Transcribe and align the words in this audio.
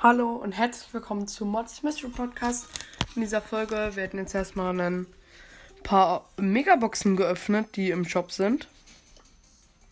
Hallo 0.00 0.36
und 0.36 0.52
herzlich 0.52 0.94
willkommen 0.94 1.26
zu 1.26 1.44
Mods 1.44 1.82
Mystery 1.82 2.10
Podcast. 2.10 2.66
In 3.14 3.20
dieser 3.20 3.42
Folge 3.42 3.96
werden 3.96 4.18
jetzt 4.18 4.34
erstmal 4.34 4.80
ein 4.80 5.06
paar 5.82 6.28
Megaboxen 6.36 7.16
geöffnet, 7.16 7.76
die 7.76 7.90
im 7.90 8.04
Shop 8.04 8.30
sind. 8.30 8.68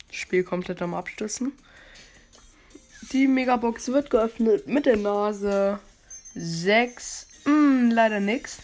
Das 0.06 0.16
Spiel 0.16 0.44
komplett 0.44 0.80
am 0.80 0.94
Abstützen. 0.94 1.52
Die 3.12 3.28
Megabox 3.28 3.88
wird 3.88 4.10
geöffnet 4.10 4.66
mit 4.66 4.86
der 4.86 4.96
Nase 4.96 5.78
6. 6.34 7.28
Hm, 7.44 7.90
leider 7.92 8.18
nix. 8.18 8.58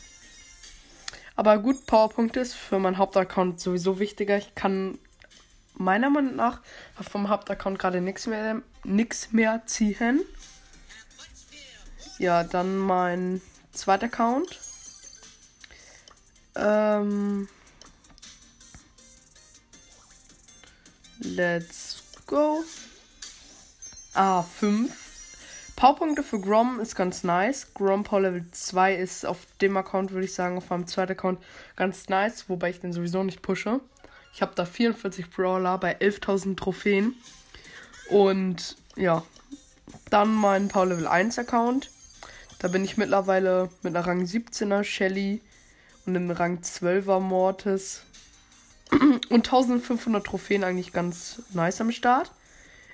Aber 1.36 1.58
gut, 1.58 1.86
Powerpunkt 1.86 2.36
ist 2.36 2.54
für 2.54 2.78
meinen 2.78 2.98
Hauptaccount 2.98 3.60
sowieso 3.60 3.98
wichtiger. 3.98 4.36
Ich 4.36 4.54
kann 4.54 4.98
meiner 5.74 6.10
Meinung 6.10 6.36
nach 6.36 6.60
vom 7.00 7.28
Hauptaccount 7.28 7.78
gerade 7.78 8.00
nichts 8.00 8.26
mehr, 8.26 8.62
mehr 8.84 9.62
ziehen. 9.66 10.20
Ja, 12.18 12.44
dann 12.44 12.76
mein 12.78 13.40
zweiter 13.72 14.06
Account. 14.06 14.58
Ähm, 16.56 17.48
let's 21.20 22.02
go. 22.26 22.62
Ah, 24.14 24.42
5. 24.42 24.92
Powerpunkte 25.74 26.22
für 26.22 26.38
Grom 26.38 26.80
ist 26.80 26.94
ganz 26.94 27.24
nice. 27.24 27.72
Grom 27.72 28.04
Power 28.04 28.20
Level 28.20 28.44
2 28.50 28.94
ist 28.96 29.24
auf 29.24 29.38
dem 29.62 29.74
Account, 29.78 30.10
würde 30.12 30.26
ich 30.26 30.34
sagen, 30.34 30.58
auf 30.58 30.68
meinem 30.68 30.86
zweiten 30.86 31.12
Account 31.12 31.40
ganz 31.76 32.10
nice, 32.10 32.44
wobei 32.48 32.68
ich 32.68 32.80
den 32.80 32.92
sowieso 32.92 33.22
nicht 33.24 33.40
pushe. 33.40 33.80
Ich 34.34 34.42
habe 34.42 34.52
da 34.54 34.66
44 34.66 35.30
Brawler 35.30 35.78
bei 35.78 35.96
11.000 35.98 36.56
Trophäen. 36.56 37.14
Und 38.10 38.76
ja, 38.96 39.22
dann 40.10 40.34
mein 40.34 40.68
Power 40.68 40.86
Level 40.86 41.06
1 41.06 41.38
Account. 41.38 41.90
Da 42.58 42.68
bin 42.68 42.84
ich 42.84 42.98
mittlerweile 42.98 43.70
mit 43.82 43.96
einer 43.96 44.06
Rang 44.06 44.24
17er 44.24 44.84
Shelly 44.84 45.40
und 46.04 46.16
einem 46.16 46.30
Rang 46.30 46.58
12er 46.58 47.18
Mortis 47.18 48.02
und 48.90 49.46
1500 49.46 50.22
Trophäen 50.22 50.64
eigentlich 50.64 50.92
ganz 50.92 51.40
nice 51.54 51.80
am 51.80 51.92
Start. 51.92 52.30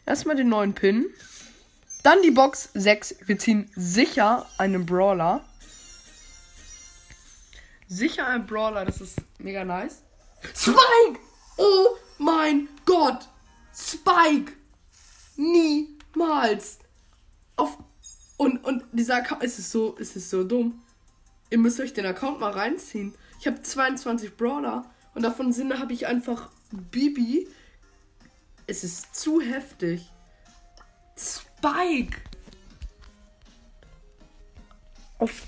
Erstmal 0.08 0.36
den 0.36 0.48
neuen 0.48 0.72
Pin. 0.72 1.04
Dann 2.02 2.22
die 2.22 2.30
Box 2.30 2.70
6. 2.72 3.16
Wir 3.26 3.38
ziehen 3.38 3.70
sicher 3.76 4.46
einen 4.56 4.86
Brawler. 4.86 5.44
Sicher 7.88 8.26
ein 8.26 8.46
Brawler, 8.46 8.86
das 8.86 9.02
ist 9.02 9.18
mega 9.38 9.66
nice. 9.66 10.02
Spike! 10.54 11.20
Oh 11.58 11.88
mein 12.16 12.68
Gott! 12.86 13.28
Spike! 13.74 14.54
Niemals! 15.36 16.78
Auf 17.56 17.76
und, 18.38 18.64
und 18.64 18.84
dieser 18.92 19.16
Account, 19.16 19.42
es 19.42 19.58
ist 19.58 19.70
so, 19.70 19.94
es 20.00 20.14
so 20.30 20.42
dumm. 20.42 20.82
Ihr 21.50 21.58
müsst 21.58 21.80
euch 21.80 21.92
den 21.92 22.06
Account 22.06 22.40
mal 22.40 22.52
reinziehen. 22.52 23.14
Ich 23.40 23.46
habe 23.46 23.60
22 23.60 24.38
Brawler 24.38 24.90
und 25.14 25.20
davon 25.20 25.52
sind 25.52 25.78
habe 25.78 25.92
ich 25.92 26.06
einfach 26.06 26.48
Bibi. 26.70 27.46
Es 28.70 28.84
ist 28.84 29.16
zu 29.16 29.40
heftig. 29.40 30.12
Spike. 31.16 32.20
Auf 35.18 35.44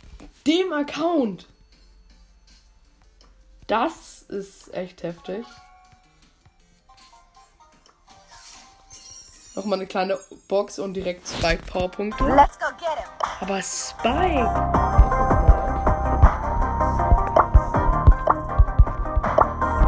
dem 0.47 0.73
Account. 0.73 1.47
Das 3.67 4.23
ist 4.23 4.73
echt 4.73 5.03
heftig. 5.03 5.45
Nochmal 9.55 9.81
eine 9.81 9.87
kleine 9.87 10.19
Box 10.49 10.79
und 10.79 10.95
direkt 10.95 11.29
Spike 11.29 11.63
Powerpunkte. 11.71 12.25
Aber 13.41 13.63
Spike. 13.63 14.51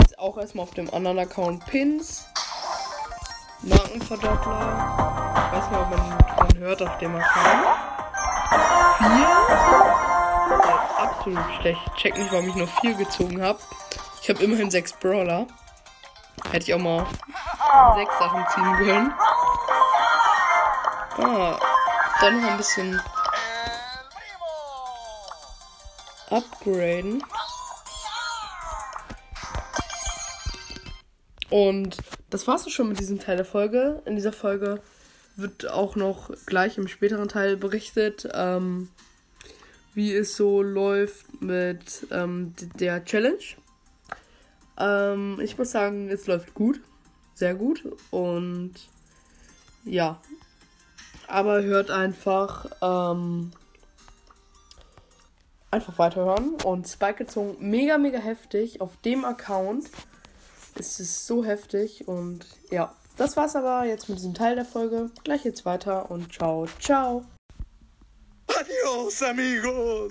Jetzt 0.01 0.19
auch 0.19 0.37
erstmal 0.37 0.65
auf 0.65 0.75
dem 0.75 0.93
anderen 0.93 1.19
Account 1.21 1.65
Pins. 1.65 2.27
Markenverdoppler. 3.93 5.35
Ich 5.35 5.53
weiß 5.53 5.71
nicht, 5.71 5.81
ob 5.81 5.91
man, 5.91 6.09
man 6.09 6.59
hört 6.59 6.83
auf 6.83 6.99
dem 6.99 7.15
Account. 7.17 7.79
Vier. 8.99 9.29
Absolut 10.99 11.45
schlecht. 11.61 11.81
Ich 11.87 12.03
check 12.03 12.17
nicht, 12.17 12.33
warum 12.33 12.49
ich 12.49 12.55
nur 12.55 12.69
vier 12.69 12.95
gezogen 12.95 13.43
habe. 13.43 13.59
Ich 14.23 14.31
habe 14.31 14.43
immerhin 14.43 14.71
sechs 14.71 14.93
Brawler. 14.93 15.47
Hätte 16.51 16.67
ich 16.67 16.75
auch 16.75 16.79
mal 16.79 17.07
sechs 17.97 18.19
Sachen 18.19 18.47
ziehen 18.55 18.77
können. 18.77 19.15
Ah, 21.19 21.59
dann 22.21 22.41
noch 22.41 22.51
ein 22.51 22.57
bisschen 22.57 23.01
upgraden. 26.31 27.23
Und 31.51 31.99
das 32.33 32.47
war's 32.47 32.69
schon 32.71 32.89
mit 32.89 32.99
diesem 32.99 33.21
Teil 33.21 33.37
der 33.37 33.45
Folge. 33.45 34.03
In 34.07 34.17
dieser 34.17 34.33
Folge 34.33 34.81
wird 35.37 35.69
auch 35.69 35.97
noch 35.97 36.31
gleich 36.47 36.79
im 36.79 36.89
späteren 36.89 37.29
Teil 37.29 37.57
berichtet, 37.57 38.29
ähm, 38.33 38.89
wie 39.95 40.15
es 40.15 40.37
so 40.37 40.63
läuft 40.63 41.43
mit 41.43 42.07
ähm, 42.11 42.55
der 42.79 43.05
Challenge. 43.05 43.45
Ähm, 44.79 45.39
ich 45.43 45.59
muss 45.59 45.71
sagen, 45.71 46.09
es 46.09 46.27
läuft 46.27 46.55
gut. 46.55 46.81
Sehr 47.35 47.55
gut. 47.55 47.85
Und 48.11 48.75
ja, 49.85 50.19
aber 51.27 51.63
hört 51.63 51.91
einfach, 51.91 52.67
ähm, 52.81 53.53
einfach 55.71 55.99
weiterhören. 55.99 56.55
Und 56.65 56.89
Spike 56.89 57.25
gezogen, 57.25 57.57
mega, 57.61 57.99
mega 57.99 58.19
heftig. 58.19 58.81
Auf 58.81 58.97
dem 59.05 59.25
Account 59.27 59.91
ist 60.77 61.01
es 61.01 61.27
so 61.27 61.45
heftig. 61.45 62.07
Und 62.09 62.47
ja, 62.71 62.95
das 63.17 63.37
war's 63.37 63.57
aber 63.57 63.85
jetzt 63.85 64.09
mit 64.09 64.19
diesem 64.19 64.35
Teil 64.35 64.55
der 64.55 64.65
Folge. 64.65 65.11
Gleich 65.25 65.45
jetzt 65.45 65.65
weiter 65.65 66.11
und 66.11 66.33
ciao, 66.33 66.67
ciao. 66.81 67.25
Adios, 68.49 69.23
amigos. 69.23 70.11